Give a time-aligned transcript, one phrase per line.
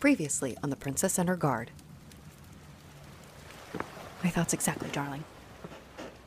[0.00, 1.70] Previously on The Princess and Her Guard.
[4.24, 5.24] My thoughts exactly, darling.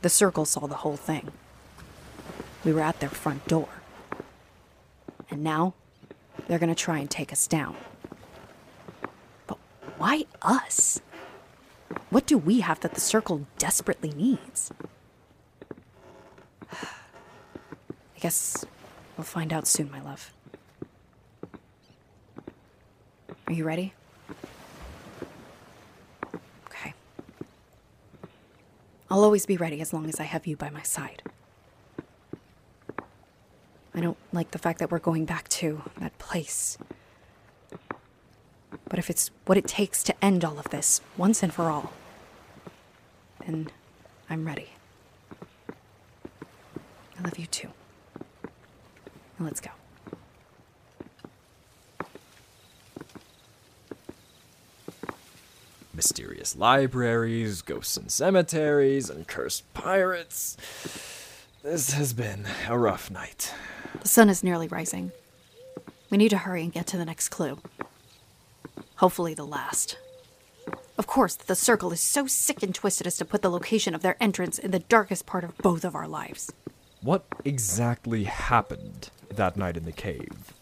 [0.04, 1.32] The circle saw the whole thing.
[2.64, 3.70] We were at their front door.
[5.32, 5.74] And now
[6.48, 7.76] they're gonna try and take us down.
[9.48, 9.58] But
[9.98, 11.02] why us?
[12.12, 14.72] What do we have that the circle desperately needs?
[16.72, 18.66] I guess
[19.18, 20.32] we'll find out soon, my love.
[23.48, 23.94] Are you ready?
[26.68, 26.94] Okay.
[29.10, 31.22] I'll always be ready as long as I have you by my side.
[33.96, 36.78] I don't like the fact that we're going back to that place.
[38.90, 41.94] But if it's what it takes to end all of this, once and for all,
[43.46, 43.70] then
[44.30, 44.70] I'm ready.
[47.20, 47.70] I love you too.
[49.38, 49.72] Now let's go.
[56.04, 60.58] Mysterious libraries, ghosts in cemeteries, and cursed pirates.
[61.64, 63.54] This has been a rough night.
[64.02, 65.14] The sun is nearly rising.
[66.10, 67.58] We need to hurry and get to the next clue.
[68.98, 69.98] Hopefully, the last.
[70.98, 74.02] Of course, the circle is so sick and twisted as to put the location of
[74.02, 76.52] their entrance in the darkest part of both of our lives.
[77.02, 80.54] What exactly happened that night in the cave?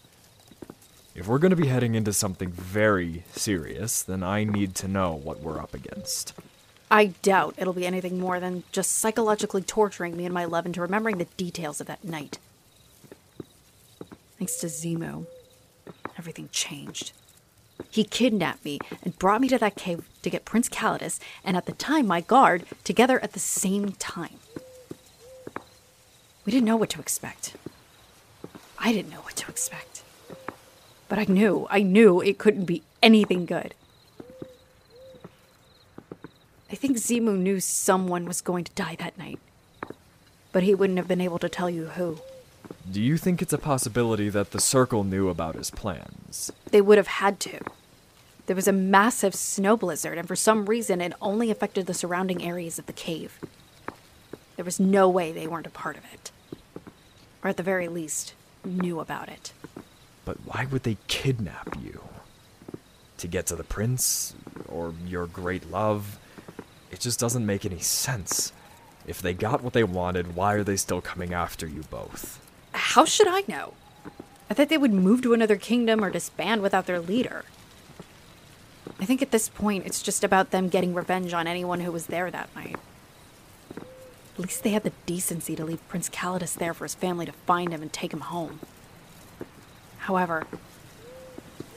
[1.14, 5.14] If we're going to be heading into something very serious, then I need to know
[5.14, 6.34] what we're up against.
[6.90, 10.80] I doubt it'll be anything more than just psychologically torturing me and my love into
[10.80, 12.38] remembering the details of that night.
[14.38, 15.26] Thanks to Zemo,
[16.18, 17.12] everything changed.
[17.90, 21.66] He kidnapped me and brought me to that cave to get Prince Calidus and at
[21.66, 24.40] the time my guard together at the same time.
[26.46, 27.56] We didn't know what to expect.
[28.80, 30.01] I didn't know what to expect.
[31.12, 33.74] But I knew, I knew it couldn't be anything good.
[36.72, 39.38] I think Zemo knew someone was going to die that night.
[40.54, 42.20] But he wouldn't have been able to tell you who.
[42.90, 46.50] Do you think it's a possibility that the Circle knew about his plans?
[46.72, 47.60] They would have had to.
[48.46, 52.42] There was a massive snow blizzard, and for some reason, it only affected the surrounding
[52.42, 53.38] areas of the cave.
[54.56, 56.32] There was no way they weren't a part of it.
[57.44, 58.34] Or at the very least,
[58.64, 59.52] knew about it.
[60.32, 62.04] But why would they kidnap you?
[63.18, 64.34] To get to the prince?
[64.70, 66.18] Or your great love?
[66.90, 68.54] It just doesn't make any sense.
[69.06, 72.40] If they got what they wanted, why are they still coming after you both?
[72.72, 73.74] How should I know?
[74.50, 77.44] I thought they would move to another kingdom or disband without their leader.
[79.02, 82.06] I think at this point, it's just about them getting revenge on anyone who was
[82.06, 82.78] there that night.
[83.76, 87.34] At least they had the decency to leave Prince Calidus there for his family to
[87.34, 88.62] find him and take him home.
[90.02, 90.48] However,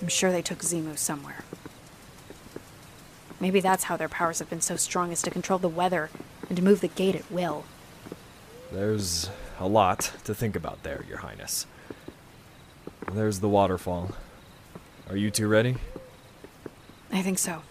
[0.01, 1.45] I'm sure they took Zemo somewhere.
[3.39, 6.09] Maybe that's how their powers have been so strong as to control the weather
[6.49, 7.65] and to move the gate at will.
[8.73, 9.29] There's
[9.61, 11.67] a lot to think about there, Your Highness.
[13.13, 14.13] There's the waterfall.
[15.11, 15.77] Are you two ready?
[17.13, 17.63] I think so.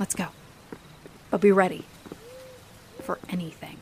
[0.00, 0.26] Let's go.
[1.30, 1.84] But be ready
[3.02, 3.76] for anything.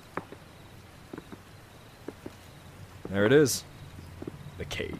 [3.08, 3.64] There it is.
[4.68, 4.98] Cave.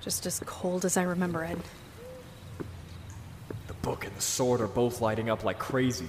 [0.00, 1.58] Just as cold as I remember it.
[3.66, 6.08] The book and the sword are both lighting up like crazy.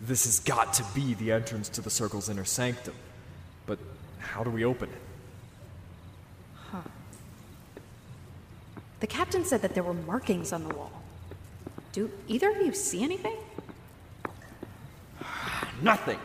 [0.00, 2.94] This has got to be the entrance to the Circle's inner sanctum.
[3.66, 3.78] But
[4.18, 5.00] how do we open it?
[9.00, 10.90] The captain said that there were markings on the wall.
[11.92, 13.36] Do either of you see anything?
[15.82, 16.18] Nothing!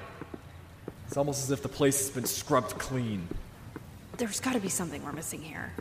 [1.07, 3.27] It's almost as if the place has been scrubbed clean.
[4.17, 5.73] There's gotta be something we're missing here.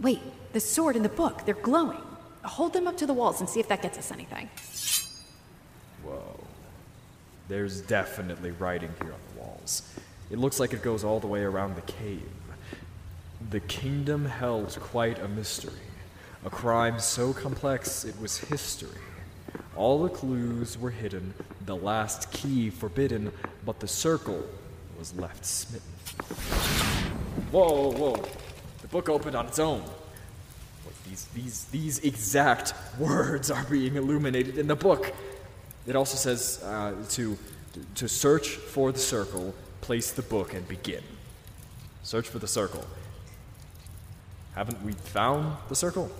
[0.00, 0.20] Wait,
[0.52, 2.02] the sword and the book, they're glowing.
[2.44, 4.50] Hold them up to the walls and see if that gets us anything.
[6.02, 6.38] Whoa.
[7.48, 9.82] There's definitely writing here on the walls.
[10.30, 12.28] It looks like it goes all the way around the cave.
[13.50, 15.72] The kingdom held quite a mystery.
[16.44, 19.00] A crime so complex it was history.
[19.76, 21.32] All the clues were hidden,
[21.64, 23.32] the last key forbidden,
[23.64, 24.44] but the circle
[24.98, 25.88] was left smitten.
[27.50, 28.24] Whoa, whoa, whoa.
[28.82, 29.82] The book opened on its own.
[31.08, 35.12] These, these, these exact words are being illuminated in the book.
[35.86, 37.36] It also says uh, to,
[37.96, 41.02] to search for the circle, place the book, and begin.
[42.02, 42.84] Search for the circle.
[44.54, 46.10] Haven't we found the circle?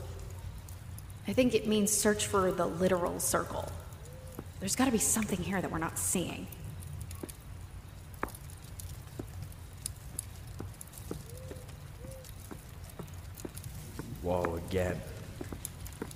[1.27, 3.71] I think it means search for the literal circle.
[4.61, 6.47] There's gotta be something here that we're not seeing.
[14.25, 14.99] Whoa, again.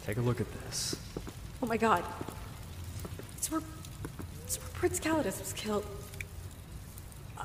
[0.07, 0.97] Take a look at this.
[1.63, 2.03] Oh my god.
[3.37, 3.61] It's where,
[4.45, 5.85] it's where Prince Calidus was killed.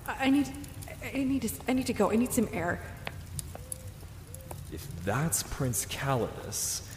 [0.08, 0.48] I, I need.
[1.14, 1.50] I need to.
[1.68, 2.12] I need to go.
[2.12, 2.82] I need some air.
[4.72, 6.88] If that's Prince Calidus,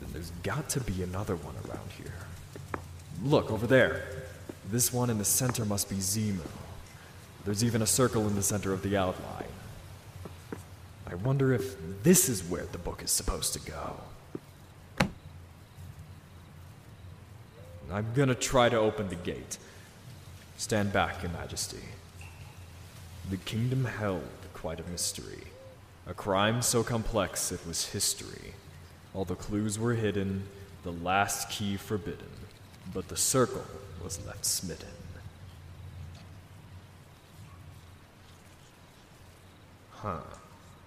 [0.00, 2.14] then there's got to be another one around here.
[3.24, 4.04] Look, over there.
[4.70, 6.46] This one in the center must be Zemo.
[7.44, 9.37] There's even a circle in the center of the outline.
[11.28, 14.00] Wonder if this is where the book is supposed to go.
[17.92, 19.58] I'm gonna try to open the gate.
[20.56, 21.84] Stand back, Your Majesty.
[23.28, 24.22] The kingdom held
[24.54, 25.48] quite a mystery.
[26.06, 28.54] A crime so complex it was history.
[29.12, 30.44] All the clues were hidden,
[30.82, 32.32] the last key forbidden,
[32.94, 33.66] but the circle
[34.02, 34.88] was left smitten.
[39.90, 40.20] Huh.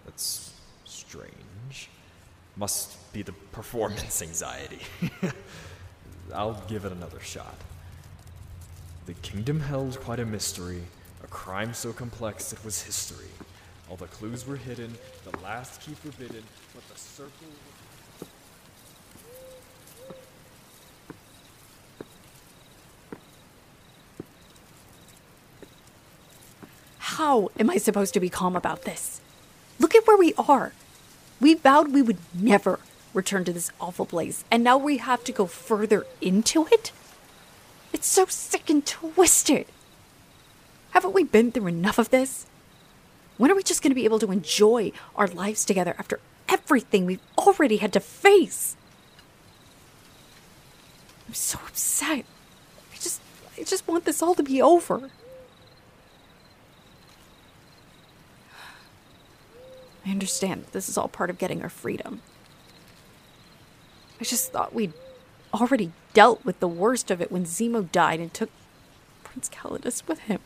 [0.05, 0.53] That's
[0.85, 1.89] strange.
[2.55, 4.79] Must be the performance anxiety.
[6.33, 7.55] I'll give it another shot.
[9.05, 10.83] The kingdom held quite a mystery,
[11.23, 13.29] a crime so complex it was history.
[13.89, 14.95] All the clues were hidden,
[15.29, 16.43] the last key forbidden,
[16.73, 17.47] but the circle.
[26.99, 29.20] How am I supposed to be calm about this?
[30.11, 30.73] Where we are.
[31.39, 32.81] We vowed we would never
[33.13, 36.91] return to this awful place, and now we have to go further into it?
[37.93, 39.67] It's so sick and twisted.
[40.89, 42.45] Haven't we been through enough of this?
[43.37, 46.19] When are we just going to be able to enjoy our lives together after
[46.49, 48.75] everything we've already had to face?
[51.25, 52.25] I'm so upset.
[52.91, 53.21] I just
[53.57, 55.09] I just want this all to be over.
[60.11, 62.21] I understand this is all part of getting our freedom.
[64.19, 64.91] I just thought we'd
[65.53, 68.49] already dealt with the worst of it when Zemo died and took
[69.23, 70.41] Prince Calidus with him.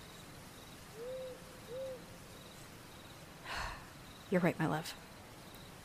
[4.30, 4.94] You're right, my love.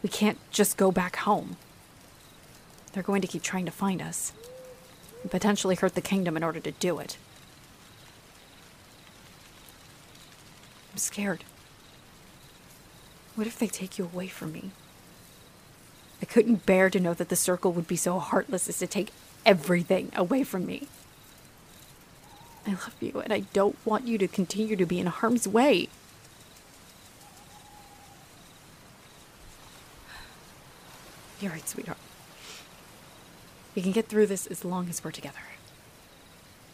[0.03, 1.57] We can't just go back home.
[2.93, 4.35] They're going to keep trying to find us
[5.23, 7.17] and potentially hurt the kingdom in order to do it.
[10.93, 11.45] I'm scared.
[13.41, 14.71] What if they take you away from me?
[16.21, 19.13] I couldn't bear to know that the circle would be so heartless as to take
[19.47, 20.89] everything away from me.
[22.67, 25.89] I love you, and I don't want you to continue to be in harm's way.
[31.41, 31.97] You're right, sweetheart.
[33.75, 35.39] We can get through this as long as we're together.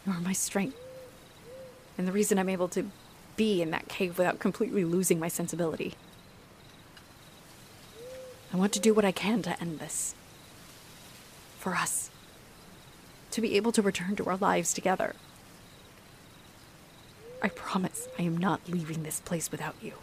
[0.05, 0.75] You are my strength.
[1.97, 2.87] And the reason I'm able to
[3.37, 5.95] be in that cave without completely losing my sensibility.
[8.57, 10.15] I want to do what I can to end this.
[11.59, 12.09] For us.
[13.29, 15.13] To be able to return to our lives together.
[17.39, 19.93] I promise I am not leaving this place without you.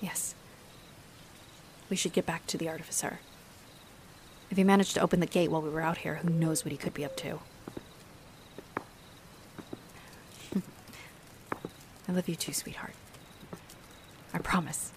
[0.00, 0.36] Yes.
[1.90, 3.18] We should get back to the artificer.
[4.52, 6.70] If he managed to open the gate while we were out here, who knows what
[6.70, 7.40] he could be up to?
[12.08, 12.94] I love you too, sweetheart.
[14.34, 14.90] I promise.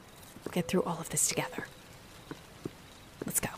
[0.44, 1.67] We'll get through all of this together.
[3.25, 3.50] Let's go.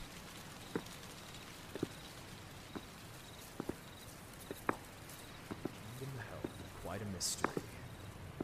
[6.83, 7.63] Quite a mystery.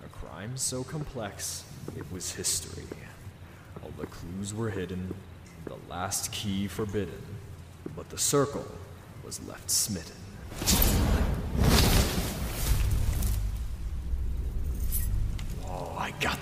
[0.06, 1.66] A crime so complex
[1.98, 2.86] it was history.
[3.84, 5.14] All the clues were hidden,
[5.66, 7.22] the last key forbidden,
[7.96, 8.66] but the circle
[9.26, 10.25] was left smitten.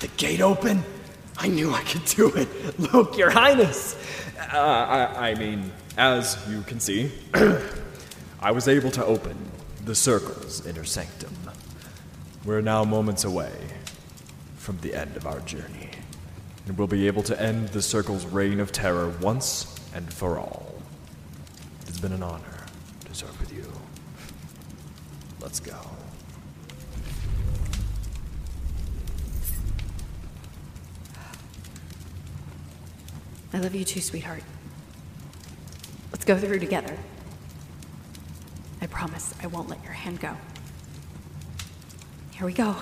[0.04, 0.84] The gate open!
[1.38, 2.78] I knew I could do it!
[2.78, 3.96] Look, Your Highness!
[4.38, 7.10] Uh, I, I mean, as you can see,
[8.42, 9.38] I was able to open
[9.86, 11.34] the circle's inner sanctum.
[12.44, 13.54] We're now moments away
[14.58, 15.92] from the end of our journey,
[16.68, 20.76] and we'll be able to end the circle's reign of terror once and for all.
[21.88, 22.66] It's been an honor
[23.06, 23.72] to serve with you.
[25.40, 25.78] Let's go.
[33.54, 34.44] I love you too, sweetheart.
[36.12, 36.98] Let's go through together.
[38.82, 40.36] I promise I won't let your hand go.
[42.32, 42.76] Here we go.